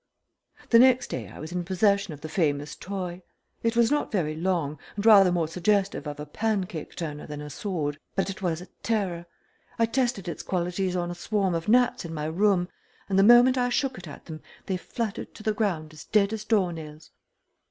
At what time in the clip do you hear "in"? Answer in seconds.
1.51-1.63, 12.03-12.15